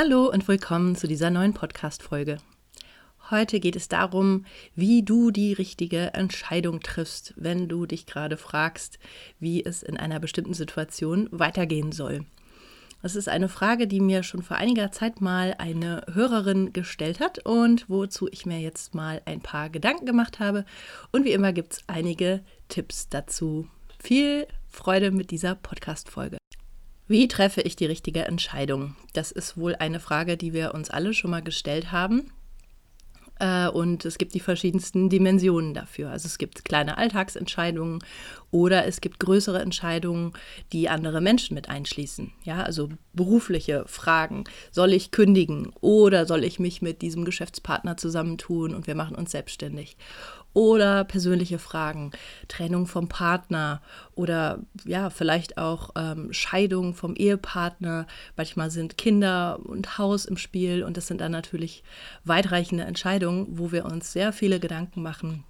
[0.00, 2.38] Hallo und willkommen zu dieser neuen Podcast-Folge.
[3.30, 4.44] Heute geht es darum,
[4.76, 9.00] wie du die richtige Entscheidung triffst, wenn du dich gerade fragst,
[9.40, 12.24] wie es in einer bestimmten Situation weitergehen soll.
[13.02, 17.44] Das ist eine Frage, die mir schon vor einiger Zeit mal eine Hörerin gestellt hat
[17.44, 20.64] und wozu ich mir jetzt mal ein paar Gedanken gemacht habe.
[21.10, 23.66] Und wie immer gibt es einige Tipps dazu.
[23.98, 26.38] Viel Freude mit dieser Podcast-Folge.
[27.08, 28.94] Wie treffe ich die richtige Entscheidung?
[29.14, 32.30] Das ist wohl eine Frage, die wir uns alle schon mal gestellt haben.
[33.40, 36.10] Äh, und es gibt die verschiedensten Dimensionen dafür.
[36.10, 38.00] Also es gibt kleine Alltagsentscheidungen
[38.50, 40.32] oder es gibt größere Entscheidungen,
[40.72, 42.32] die andere Menschen mit einschließen.
[42.44, 44.44] Ja, also berufliche Fragen.
[44.70, 49.30] Soll ich kündigen oder soll ich mich mit diesem Geschäftspartner zusammentun und wir machen uns
[49.30, 49.96] selbstständig?
[50.54, 52.12] Oder persönliche Fragen,
[52.48, 53.80] Trennung vom Partner
[54.14, 58.06] oder ja, vielleicht auch ähm, Scheidung vom Ehepartner.
[58.36, 61.82] Manchmal sind Kinder und Haus im Spiel und das sind dann natürlich
[62.24, 65.44] weitreichende Entscheidungen, wo wir uns sehr viele Gedanken machen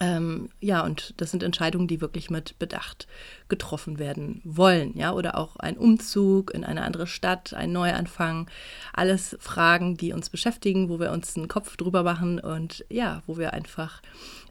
[0.00, 3.06] ähm, ja, und das sind Entscheidungen, die wirklich mit Bedacht
[3.48, 8.48] getroffen werden wollen, ja, oder auch ein Umzug in eine andere Stadt, ein Neuanfang,
[8.92, 13.38] alles Fragen, die uns beschäftigen, wo wir uns einen Kopf drüber machen und ja, wo
[13.38, 14.02] wir einfach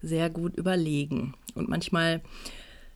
[0.02, 1.34] sehr gut überlegen.
[1.56, 2.22] Und manchmal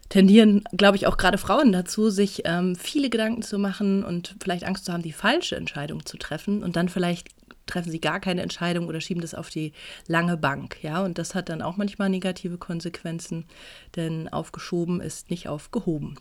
[0.09, 4.63] tendieren, glaube ich, auch gerade Frauen dazu, sich ähm, viele Gedanken zu machen und vielleicht
[4.63, 7.29] Angst zu haben, die falsche Entscheidung zu treffen und dann vielleicht
[7.65, 9.73] treffen sie gar keine Entscheidung oder schieben das auf die
[10.07, 10.77] lange Bank.
[10.81, 13.45] Ja, und das hat dann auch manchmal negative Konsequenzen,
[13.95, 16.17] denn aufgeschoben ist nicht aufgehoben.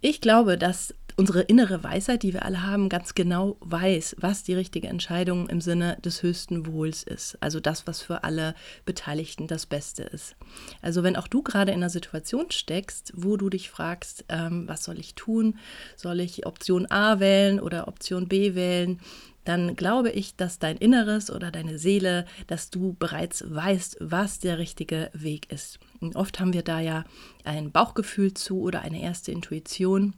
[0.00, 4.54] Ich glaube, dass unsere innere Weisheit, die wir alle haben, ganz genau weiß, was die
[4.54, 7.36] richtige Entscheidung im Sinne des höchsten Wohls ist.
[7.40, 8.54] Also das, was für alle
[8.84, 10.36] Beteiligten das Beste ist.
[10.80, 14.84] Also wenn auch du gerade in einer Situation steckst, wo du dich fragst, ähm, was
[14.84, 15.58] soll ich tun?
[15.96, 19.00] Soll ich Option A wählen oder Option B wählen?
[19.48, 24.58] Dann glaube ich, dass dein Inneres oder deine Seele, dass du bereits weißt, was der
[24.58, 25.78] richtige Weg ist.
[26.00, 27.04] Und oft haben wir da ja
[27.44, 30.14] ein Bauchgefühl zu oder eine erste Intuition.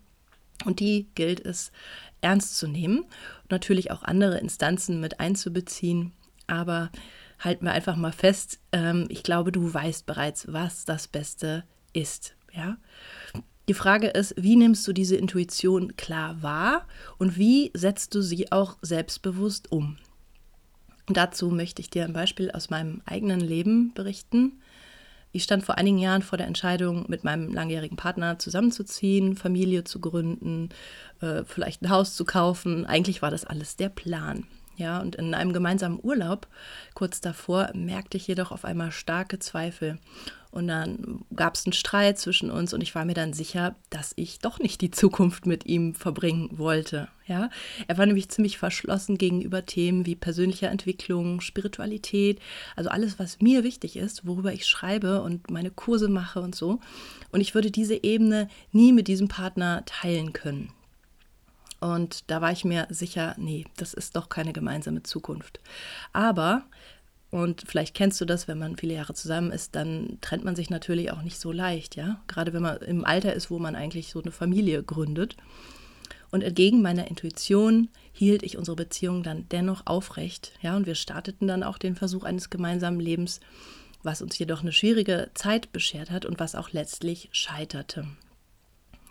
[0.64, 1.70] Und die gilt es
[2.20, 3.02] ernst zu nehmen.
[3.42, 6.12] Und natürlich auch andere Instanzen mit einzubeziehen.
[6.48, 6.91] Aber
[7.38, 11.62] halten wir einfach mal fest, ähm, ich glaube, du weißt bereits, was das Beste
[11.92, 12.34] ist.
[12.52, 12.78] Ja.
[13.70, 16.88] Die Frage ist, wie nimmst du diese Intuition klar wahr
[17.19, 19.97] und wie setzt du sie auch selbstbewusst um?
[21.06, 24.60] Und dazu möchte ich dir ein Beispiel aus meinem eigenen Leben berichten.
[25.30, 30.00] Ich stand vor einigen Jahren vor der Entscheidung, mit meinem langjährigen Partner zusammenzuziehen, Familie zu
[30.00, 30.70] gründen,
[31.20, 32.86] äh, vielleicht ein Haus zu kaufen.
[32.86, 34.48] Eigentlich war das alles der Plan.
[34.80, 36.48] Ja, und in einem gemeinsamen Urlaub
[36.94, 39.98] kurz davor merkte ich jedoch auf einmal starke Zweifel.
[40.50, 44.14] Und dann gab es einen Streit zwischen uns und ich war mir dann sicher, dass
[44.16, 47.08] ich doch nicht die Zukunft mit ihm verbringen wollte.
[47.26, 47.50] Ja,
[47.86, 52.41] er war nämlich ziemlich verschlossen gegenüber Themen wie persönlicher Entwicklung, Spiritualität,
[52.74, 56.80] also alles, was mir wichtig ist, worüber ich schreibe und meine Kurse mache und so.
[57.32, 60.72] Und ich würde diese Ebene nie mit diesem Partner teilen können.
[61.80, 65.60] Und da war ich mir sicher, nee, das ist doch keine gemeinsame Zukunft.
[66.12, 66.65] Aber,
[67.30, 70.68] und vielleicht kennst du das, wenn man viele Jahre zusammen ist, dann trennt man sich
[70.68, 72.21] natürlich auch nicht so leicht, ja.
[72.27, 75.36] Gerade wenn man im Alter ist, wo man eigentlich so eine Familie gründet.
[76.30, 80.77] Und entgegen meiner Intuition hielt ich unsere Beziehung dann dennoch aufrecht, ja.
[80.77, 83.41] Und wir starteten dann auch den Versuch eines gemeinsamen Lebens,
[84.03, 88.06] was uns jedoch eine schwierige Zeit beschert hat und was auch letztlich scheiterte.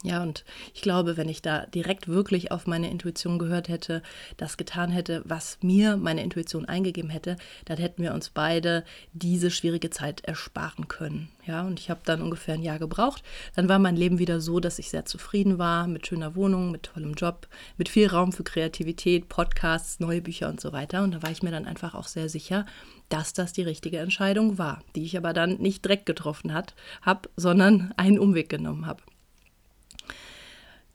[0.03, 4.01] Ja, und ich glaube, wenn ich da direkt wirklich auf meine Intuition gehört hätte,
[4.37, 7.35] das getan hätte, was mir meine Intuition eingegeben hätte,
[7.65, 11.27] dann hätten wir uns beide diese schwierige Zeit ersparen können.
[11.45, 13.23] Ja, und ich habe dann ungefähr ein Jahr gebraucht.
[13.55, 16.83] Dann war mein Leben wieder so, dass ich sehr zufrieden war mit schöner Wohnung, mit
[16.83, 21.03] tollem Job, mit viel Raum für Kreativität, Podcasts, neue Bücher und so weiter.
[21.03, 22.65] Und da war ich mir dann einfach auch sehr sicher,
[23.09, 27.93] dass das die richtige Entscheidung war, die ich aber dann nicht direkt getroffen habe, sondern
[27.97, 29.01] einen Umweg genommen habe.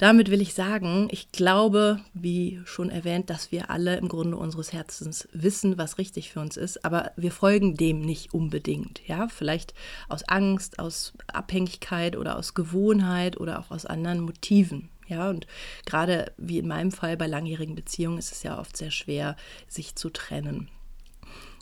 [0.04, 4.70] Damit will ich sagen, ich glaube, wie schon erwähnt, dass wir alle im Grunde unseres
[4.74, 9.00] Herzens wissen, was richtig für uns ist, aber wir folgen dem nicht unbedingt.
[9.08, 9.72] Ja, vielleicht
[10.10, 14.90] aus Angst, aus Abhängigkeit oder aus Gewohnheit oder auch aus anderen Motiven.
[15.08, 15.46] Ja, und
[15.86, 19.36] gerade wie in meinem Fall bei langjährigen Beziehungen ist es ja oft sehr schwer,
[19.68, 20.68] sich zu trennen.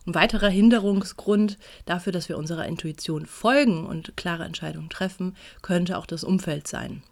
[0.05, 6.07] Ein weiterer Hinderungsgrund dafür, dass wir unserer Intuition folgen und klare Entscheidungen treffen, könnte auch
[6.07, 7.05] das Umfeld sein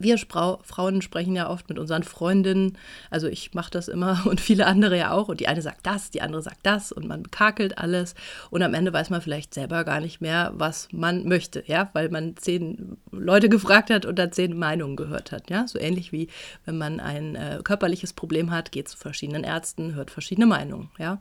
[0.00, 2.76] wir Sprau Frauen sprechen ja oft mit unseren Freundinnen,
[3.10, 5.28] also ich mache das immer und viele andere ja auch.
[5.28, 8.14] Und die eine sagt das, die andere sagt das und man bekakelt alles.
[8.50, 12.08] Und am Ende weiß man vielleicht selber gar nicht mehr, was man möchte, ja, weil
[12.08, 15.50] man zehn Leute gefragt hat und dann zehn Meinungen gehört hat.
[15.50, 16.28] Ja, so ähnlich wie
[16.64, 21.20] wenn man ein äh, körperliches Problem hat, geht zu verschiedenen Ärzten, hört verschiedene Meinungen, ja.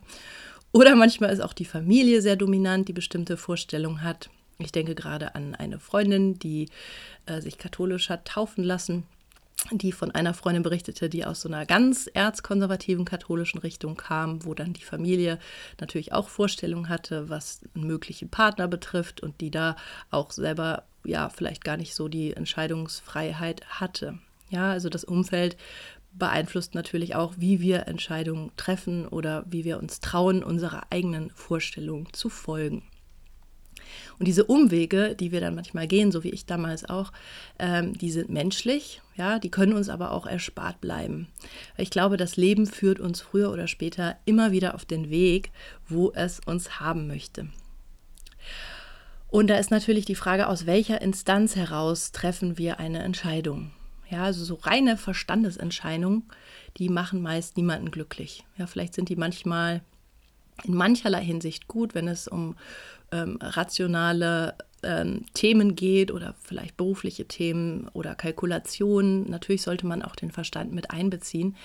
[0.72, 4.30] Oder manchmal ist auch die Familie sehr dominant, die bestimmte Vorstellungen hat.
[4.62, 6.68] Ich denke gerade an eine Freundin, die
[7.26, 9.06] äh, sich katholisch hat taufen lassen,
[9.72, 14.54] die von einer Freundin berichtete, die aus so einer ganz erzkonservativen katholischen Richtung kam, wo
[14.54, 15.40] dann die Familie
[15.80, 19.78] natürlich auch Vorstellungen hatte, was einen möglichen Partner betrifft und die da
[20.12, 24.20] auch selber ja vielleicht gar nicht so die Entscheidungsfreiheit hatte.
[24.50, 25.56] Ja, also das Umfeld
[26.12, 32.12] beeinflusst natürlich auch, wie wir Entscheidungen treffen oder wie wir uns trauen, unserer eigenen Vorstellung
[32.12, 32.84] zu folgen.
[34.18, 37.12] Und diese Umwege, die wir dann manchmal gehen, so wie ich damals auch,
[37.58, 41.28] ähm, die sind menschlich, ja, die können uns aber auch erspart bleiben.
[41.78, 45.52] Ich glaube, das Leben führt uns früher oder später immer wieder auf den Weg,
[45.88, 47.50] wo es uns haben möchte.
[49.30, 53.72] Und da ist natürlich die Frage, aus welcher Instanz heraus treffen wir eine Entscheidung?
[54.10, 56.24] Ja, also so reine Verstandesentscheidungen,
[56.78, 58.44] die machen meist niemanden glücklich.
[58.58, 59.82] Ja, vielleicht sind die manchmal
[60.64, 62.56] in mancherlei Hinsicht gut, wenn es um
[63.12, 69.30] ähm, rationale ähm, Themen geht oder vielleicht berufliche Themen oder Kalkulationen.
[69.30, 71.56] Natürlich sollte man auch den Verstand mit einbeziehen.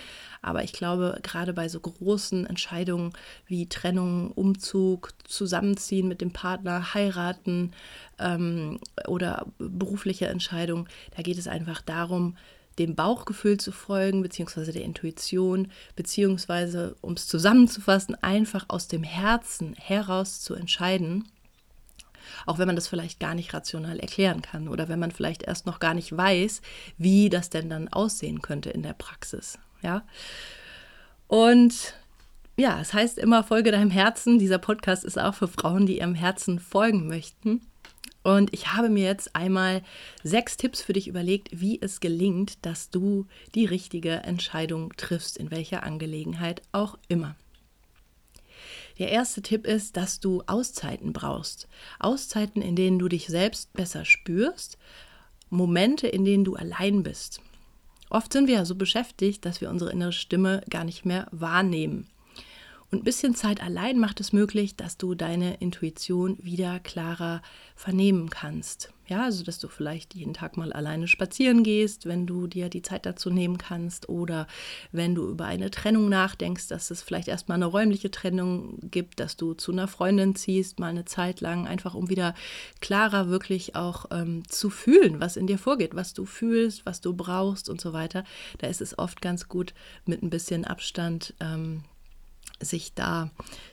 [0.42, 3.12] Aber ich glaube, gerade bei so großen Entscheidungen
[3.46, 7.72] wie Trennung, Umzug, Zusammenziehen mit dem Partner, heiraten
[8.18, 12.36] ähm, oder berufliche Entscheidungen, da geht es einfach darum,
[12.78, 19.74] dem Bauchgefühl zu folgen, beziehungsweise der Intuition, beziehungsweise, um es zusammenzufassen, einfach aus dem Herzen
[19.74, 21.24] heraus zu entscheiden
[22.46, 25.66] auch wenn man das vielleicht gar nicht rational erklären kann oder wenn man vielleicht erst
[25.66, 26.62] noch gar nicht weiß,
[26.98, 29.58] wie das denn dann aussehen könnte in der Praxis.
[29.82, 30.04] Ja.
[31.26, 31.94] Und
[32.56, 34.38] ja, es heißt immer, folge deinem Herzen.
[34.38, 37.62] Dieser Podcast ist auch für Frauen, die ihrem Herzen folgen möchten.
[38.24, 39.82] Und ich habe mir jetzt einmal
[40.22, 45.50] sechs Tipps für dich überlegt, wie es gelingt, dass du die richtige Entscheidung triffst, in
[45.50, 47.36] welcher Angelegenheit auch immer.
[48.98, 51.68] Der erste Tipp ist, dass du Auszeiten brauchst.
[51.98, 54.78] Auszeiten, in denen du dich selbst besser spürst.
[55.50, 57.42] Momente, in denen du allein bist.
[58.08, 62.08] Oft sind wir ja so beschäftigt, dass wir unsere innere Stimme gar nicht mehr wahrnehmen.
[62.94, 67.42] Und ein bisschen Zeit allein macht es möglich, dass du deine Intuition wieder klarer
[67.74, 68.92] vernehmen kannst.
[69.08, 72.82] Ja, also dass du vielleicht jeden Tag mal alleine spazieren gehst, wenn du dir die
[72.82, 74.46] Zeit dazu nehmen kannst oder
[74.92, 79.36] wenn du über eine Trennung nachdenkst, dass es vielleicht erstmal eine räumliche Trennung gibt, dass
[79.36, 82.32] du zu einer Freundin ziehst, mal eine Zeit lang, einfach um wieder
[82.80, 87.12] klarer wirklich auch ähm, zu fühlen, was in dir vorgeht, was du fühlst, was du
[87.12, 88.22] brauchst und so weiter.
[88.58, 89.74] Da ist es oft ganz gut,
[90.06, 91.82] mit ein bisschen Abstand ähm,
[92.64, 93.30] sich da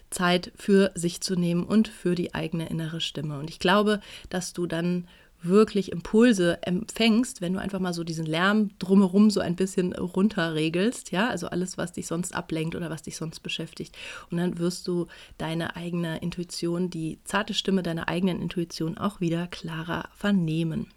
[0.10, 3.40] Zeit für sich zu nehmen und für die eigene innere Stimme.
[3.40, 5.08] Und ich glaube, dass du dann
[5.44, 11.12] wirklich Impulse empfängst, wenn du einfach mal so diesen Lärm drumherum so ein bisschen runterregelst,
[11.12, 13.98] ja, also alles, was dich sonst ablenkt oder was dich sonst beschäftigt.
[14.30, 15.08] Und dann wirst du
[15.38, 20.88] deine eigene Intuition, die zarte Stimme deiner eigenen Intuition auch wieder klarer vernehmen.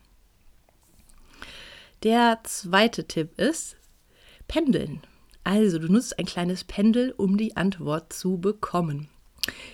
[2.02, 3.76] Der zweite Tipp ist
[4.46, 5.00] Pendeln.
[5.44, 9.08] Also, du nutzt ein kleines Pendel, um die Antwort zu bekommen.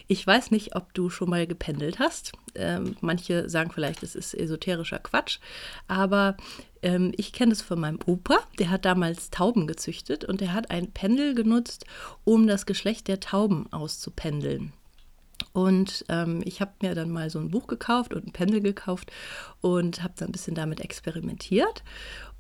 [0.09, 2.33] Ich weiß nicht, ob du schon mal gependelt hast.
[2.57, 5.39] Ähm, manche sagen vielleicht, es ist esoterischer Quatsch,
[5.87, 6.37] aber
[6.83, 8.41] ähm, ich kenne es von meinem Opa.
[8.59, 11.85] Der hat damals Tauben gezüchtet und der hat ein Pendel genutzt,
[12.25, 14.73] um das Geschlecht der Tauben auszupendeln.
[15.53, 19.11] Und ähm, ich habe mir dann mal so ein Buch gekauft und ein Pendel gekauft
[19.61, 21.83] und habe dann ein bisschen damit experimentiert.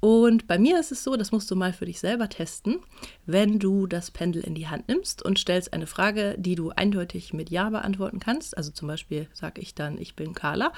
[0.00, 2.80] Und bei mir ist es so, das musst du mal für dich selber testen,
[3.26, 7.34] wenn du das Pendel in die Hand nimmst und stellst eine Frage, die du eindeutig
[7.34, 8.56] mit Ja beantworten kannst.
[8.56, 10.72] Also zum Beispiel sage ich dann, ich bin Carla,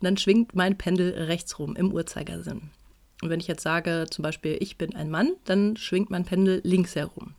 [0.00, 2.70] dann schwingt mein Pendel rechts rum im Uhrzeigersinn.
[3.22, 6.60] Und wenn ich jetzt sage, zum Beispiel, ich bin ein Mann, dann schwingt mein Pendel
[6.64, 7.34] links herum.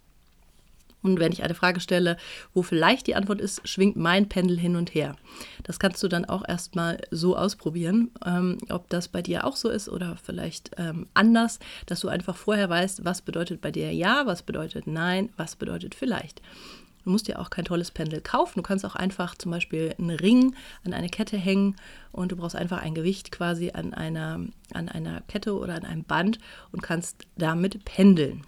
[1.03, 2.17] Und wenn ich eine Frage stelle,
[2.53, 5.15] wo vielleicht die Antwort ist, schwingt mein Pendel hin und her.
[5.63, 9.69] Das kannst du dann auch erstmal so ausprobieren, ähm, ob das bei dir auch so
[9.69, 14.25] ist oder vielleicht ähm, anders, dass du einfach vorher weißt, was bedeutet bei dir Ja,
[14.25, 16.41] was bedeutet Nein, was bedeutet vielleicht.
[17.07, 18.55] Du musst dir auch kein tolles Pendel kaufen.
[18.55, 21.77] Du kannst auch einfach zum Beispiel einen Ring an eine Kette hängen
[22.11, 24.41] und du brauchst einfach ein Gewicht quasi an einer,
[24.73, 26.37] an einer Kette oder an einem Band
[26.73, 28.43] und kannst damit pendeln.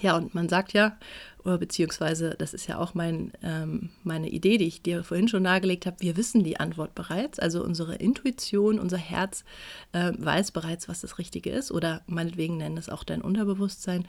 [0.00, 0.96] Ja, und man sagt ja,
[1.44, 5.86] beziehungsweise das ist ja auch mein, ähm, meine Idee, die ich dir vorhin schon nahegelegt
[5.86, 7.38] habe, wir wissen die Antwort bereits.
[7.38, 9.44] Also unsere Intuition, unser Herz
[9.92, 14.06] äh, weiß bereits, was das Richtige ist oder meinetwegen nennen es auch dein Unterbewusstsein.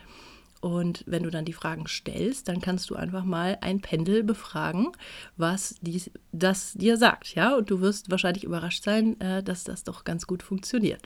[0.61, 4.93] Und wenn du dann die Fragen stellst, dann kannst du einfach mal ein Pendel befragen,
[5.35, 7.35] was dies, das dir sagt.
[7.35, 11.01] Ja, und du wirst wahrscheinlich überrascht sein, äh, dass das doch ganz gut funktioniert.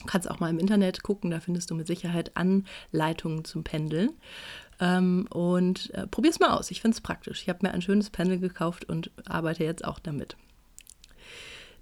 [0.00, 4.10] Du kannst auch mal im Internet gucken, da findest du mit Sicherheit Anleitungen zum Pendeln.
[4.80, 6.70] Ähm, und äh, probier es mal aus.
[6.70, 7.42] Ich finde es praktisch.
[7.42, 10.36] Ich habe mir ein schönes Pendel gekauft und arbeite jetzt auch damit.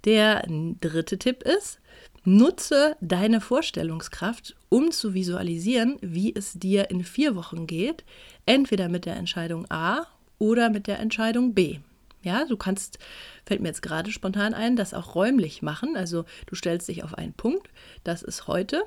[0.05, 0.45] Der
[0.79, 1.79] dritte Tipp ist,
[2.23, 8.03] nutze deine Vorstellungskraft, um zu visualisieren, wie es dir in vier Wochen geht,
[8.45, 10.05] entweder mit der Entscheidung A
[10.37, 11.79] oder mit der Entscheidung B.
[12.21, 12.99] Ja, du kannst,
[13.45, 15.95] fällt mir jetzt gerade spontan ein, das auch räumlich machen.
[15.95, 17.69] Also du stellst dich auf einen Punkt,
[18.03, 18.83] das ist heute.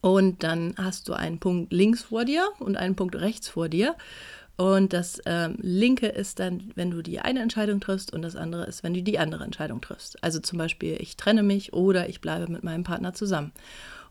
[0.00, 3.96] Und dann hast du einen Punkt links vor dir und einen Punkt rechts vor dir.
[4.56, 8.66] Und das ähm, linke ist dann, wenn du die eine Entscheidung triffst und das andere
[8.66, 10.22] ist, wenn du die andere Entscheidung triffst.
[10.22, 13.52] Also zum Beispiel, ich trenne mich oder ich bleibe mit meinem Partner zusammen.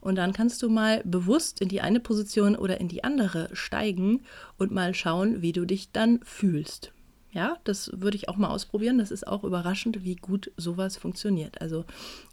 [0.00, 4.22] Und dann kannst du mal bewusst in die eine Position oder in die andere steigen
[4.58, 6.92] und mal schauen, wie du dich dann fühlst.
[7.32, 8.98] Ja, das würde ich auch mal ausprobieren.
[8.98, 11.60] Das ist auch überraschend, wie gut sowas funktioniert.
[11.60, 11.84] Also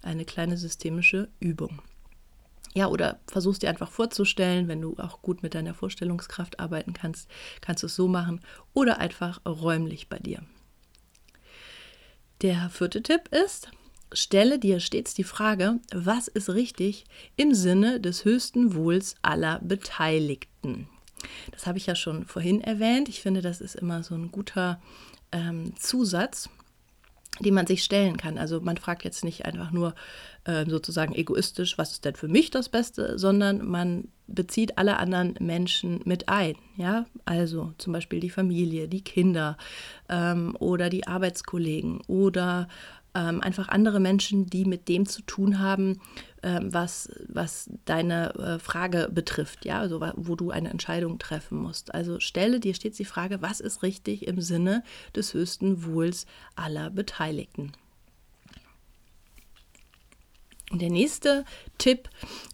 [0.01, 1.81] eine kleine systemische Übung.
[2.75, 7.29] Ja, oder versuchst dir einfach vorzustellen, wenn du auch gut mit deiner Vorstellungskraft arbeiten kannst,
[7.61, 8.41] kannst du es so machen
[8.73, 10.43] oder einfach räumlich bei dir.
[12.41, 13.71] Der vierte Tipp ist,
[14.13, 17.05] stelle dir stets die Frage, was ist richtig
[17.37, 20.87] im Sinne des höchsten Wohls aller Beteiligten.
[21.51, 23.09] Das habe ich ja schon vorhin erwähnt.
[23.09, 24.81] Ich finde, das ist immer so ein guter
[25.31, 26.49] ähm, Zusatz,
[27.39, 28.37] den man sich stellen kann.
[28.37, 29.95] Also man fragt jetzt nicht einfach nur
[30.43, 35.35] äh, sozusagen egoistisch, was ist denn für mich das Beste, sondern man bezieht alle anderen
[35.39, 36.55] Menschen mit ein.
[36.75, 39.57] Ja, also zum Beispiel die Familie, die Kinder
[40.09, 42.67] ähm, oder die Arbeitskollegen oder
[43.15, 45.99] ähm, einfach andere Menschen, die mit dem zu tun haben,
[46.61, 51.93] was, was deine äh, Frage betrifft, ja, also wo du eine Entscheidung treffen musst.
[51.93, 54.83] Also stelle dir stets die Frage, was ist richtig im Sinne
[55.15, 57.73] des höchsten Wohls aller Beteiligten.
[60.71, 61.45] Der nächste
[61.77, 62.09] Tipp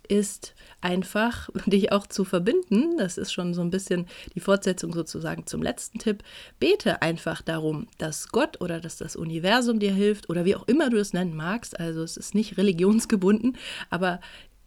[0.08, 2.98] ist einfach, dich auch zu verbinden.
[2.98, 6.24] Das ist schon so ein bisschen die Fortsetzung sozusagen zum letzten Tipp.
[6.60, 10.90] Bete einfach darum, dass Gott oder dass das Universum dir hilft oder wie auch immer
[10.90, 11.80] du es nennen magst.
[11.80, 13.58] Also es ist nicht religionsgebunden,
[13.90, 14.22] aber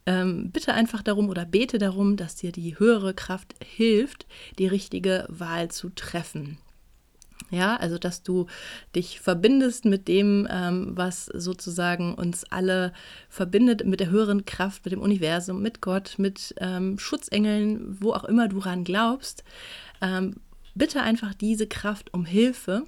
[0.07, 4.27] ähm, bitte einfach darum oder bete darum, dass dir die höhere Kraft hilft,
[4.59, 6.59] die richtige Wahl zu treffen.
[7.51, 8.47] Ja, also dass du
[8.95, 12.93] dich verbindest mit dem, ähm, was sozusagen uns alle
[13.29, 18.25] verbindet, mit der höheren Kraft, mit dem Universum, mit Gott, mit ähm, Schutzengeln, wo auch
[18.25, 19.45] immer du ran glaubst.
[20.03, 20.37] Ähm,
[20.75, 22.85] bitte einfach diese Kraft um Hilfe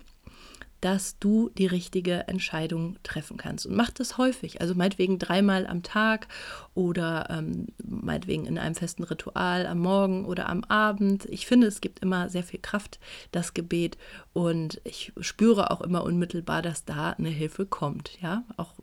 [0.81, 3.67] dass du die richtige Entscheidung treffen kannst.
[3.67, 6.29] Und mach das häufig, also meinetwegen dreimal am Tag
[6.75, 11.27] oder ähm, meinetwegen in einem festen Ritual am Morgen oder am Abend.
[11.27, 12.99] Ich finde, es gibt immer sehr viel Kraft,
[13.33, 13.99] das Gebet.
[14.33, 18.19] Und ich spüre auch immer unmittelbar, dass da eine Hilfe kommt.
[18.21, 18.75] Ja, auch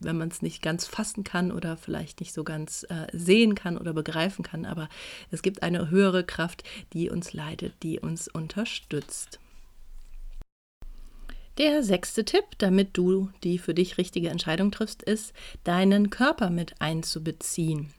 [0.00, 3.76] wenn man es nicht ganz fassen kann oder vielleicht nicht so ganz äh, sehen kann
[3.76, 4.64] oder begreifen kann.
[4.64, 4.88] Aber
[5.30, 9.40] es gibt eine höhere Kraft, die uns leitet, die uns unterstützt.
[11.58, 15.32] Der sechste Tipp, damit du die für dich richtige Entscheidung triffst, ist,
[15.64, 17.92] deinen Körper mit einzubeziehen.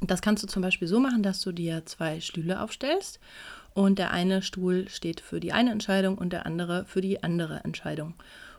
[0.00, 3.20] Das kannst du zum Beispiel so machen, dass du dir zwei Stühle aufstellst
[3.74, 7.60] und der eine Stuhl steht für die eine Entscheidung und der andere für die andere
[7.62, 8.14] Entscheidung.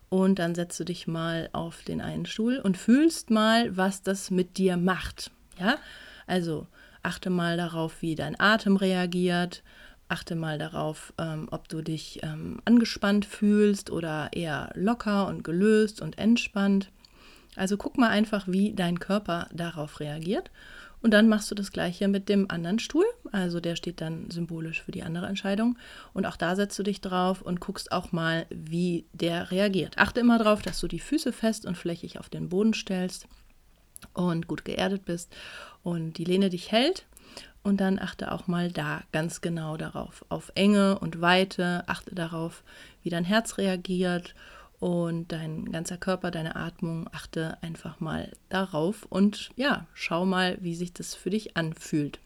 [0.09, 4.29] Und dann setzt du dich mal auf den einen Stuhl und fühlst mal, was das
[4.29, 5.31] mit dir macht.
[5.59, 5.77] Ja,
[6.27, 6.67] also
[7.01, 9.63] achte mal darauf, wie dein Atem reagiert,
[10.13, 16.03] Achte mal darauf, ähm, ob du dich ähm, angespannt fühlst oder eher locker und gelöst
[16.03, 16.91] und entspannt.
[17.55, 20.51] Also guck mal einfach, wie dein Körper darauf reagiert.
[21.01, 23.05] Und dann machst du das gleiche mit dem anderen Stuhl.
[23.31, 25.79] Also der steht dann symbolisch für die andere Entscheidung.
[26.13, 29.97] Und auch da setzt du dich drauf und guckst auch mal, wie der reagiert.
[29.97, 33.27] Achte immer darauf, dass du die Füße fest und flächig auf den Boden stellst
[34.13, 35.35] und gut geerdet bist
[35.81, 37.07] und die Lehne dich hält.
[37.63, 41.83] Und dann achte auch mal da ganz genau darauf, auf Enge und Weite.
[41.87, 42.63] Achte darauf,
[43.03, 44.35] wie dein Herz reagiert
[44.79, 50.75] und dein ganzer Körper, deine Atmung, achte einfach mal darauf und ja, schau mal, wie
[50.75, 52.19] sich das für dich anfühlt.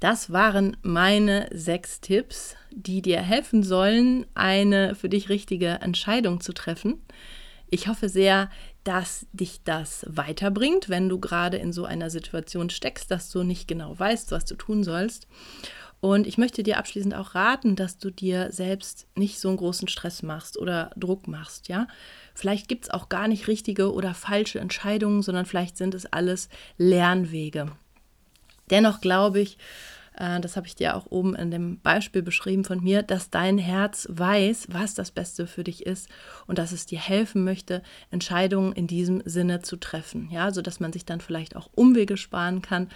[0.00, 6.52] Das waren meine sechs Tipps, die dir helfen sollen, eine für dich richtige Entscheidung zu
[6.52, 7.00] treffen.
[7.68, 8.50] Ich hoffe sehr,
[8.84, 13.66] dass dich das weiterbringt, wenn du gerade in so einer Situation steckst, dass du nicht
[13.66, 15.26] genau weißt, was du tun sollst.
[16.00, 19.88] Und ich möchte dir abschließend auch raten, dass du dir selbst nicht so einen großen
[19.88, 21.88] Stress machst oder Druck machst, ja.
[22.34, 26.48] Vielleicht gibt es auch gar nicht richtige oder falsche Entscheidungen, sondern vielleicht sind es alles
[26.76, 27.72] Lernwege.
[28.70, 29.58] Dennoch glaube ich,
[30.16, 33.58] äh, das habe ich dir auch oben in dem Beispiel beschrieben von mir, dass dein
[33.58, 36.08] Herz weiß, was das Beste für dich ist
[36.46, 40.28] und dass es dir helfen möchte, Entscheidungen in diesem Sinne zu treffen.
[40.30, 42.88] Ja, sodass man sich dann vielleicht auch Umwege sparen kann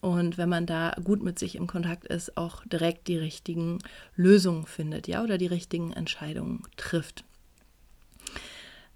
[0.00, 3.78] und wenn man da gut mit sich im Kontakt ist, auch direkt die richtigen
[4.14, 7.24] Lösungen findet, ja, oder die richtigen Entscheidungen trifft.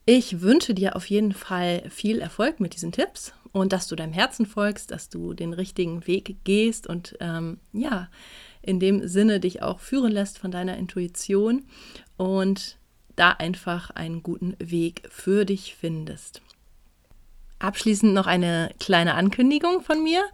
[0.05, 4.13] Ich wünsche dir auf jeden Fall viel Erfolg mit diesen Tipps und dass du deinem
[4.13, 8.09] Herzen folgst, dass du den richtigen Weg gehst und ähm, ja,
[8.63, 11.67] in dem Sinne dich auch führen lässt von deiner Intuition
[12.17, 12.79] und
[13.15, 16.43] da einfach einen guten Weg für dich findest.
[17.61, 20.25] Abschließend noch eine kleine Ankündigung von mir.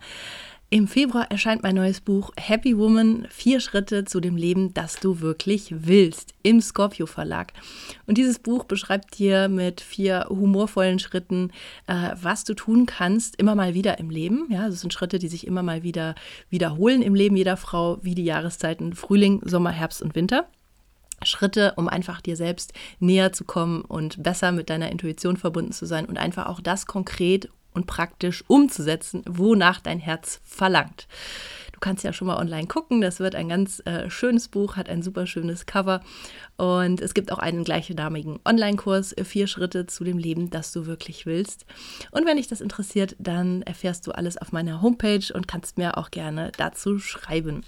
[0.71, 5.23] Im Februar erscheint mein neues Buch Happy Woman, vier Schritte zu dem Leben, das du
[5.23, 7.55] wirklich willst, im Scorpio Verlag.
[8.07, 11.53] Und dieses Buch beschreibt dir mit vier humorvollen Schritten,
[11.87, 14.47] äh, was du tun kannst, immer mal wieder im Leben.
[14.51, 16.15] Ja, das sind Schritte, die sich immer mal wieder
[16.51, 20.51] wiederholen im Leben jeder Frau, wie die Jahreszeiten Frühling, Sommer, Herbst und Winter.
[21.23, 25.87] Schritte, um einfach dir selbst näher zu kommen und besser mit deiner Intuition verbunden zu
[25.87, 31.07] sein und einfach auch das konkret und praktisch umzusetzen, wonach dein Herz verlangt.
[31.79, 33.01] Du kannst ja schon mal online gucken.
[33.01, 36.01] Das wird ein ganz äh, schönes Buch, hat ein super schönes Cover.
[36.57, 40.87] Und es gibt auch einen gleichnamigen Online-Kurs, äh, vier Schritte zu dem Leben, das du
[40.87, 41.67] wirklich willst.
[42.11, 45.97] Und wenn dich das interessiert, dann erfährst du alles auf meiner Homepage und kannst mir
[45.99, 47.63] auch gerne dazu schreiben.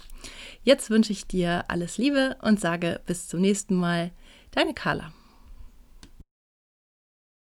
[0.63, 4.11] Jetzt wünsche ich dir alles Liebe und sage bis zum nächsten Mal.
[4.51, 5.13] Deine Carla.